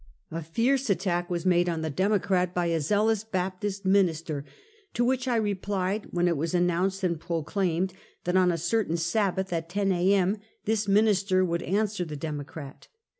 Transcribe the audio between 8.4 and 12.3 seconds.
a certain Sabbath, at 10 a. m., this minister would answer The